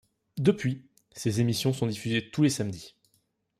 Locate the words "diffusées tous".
1.85-2.41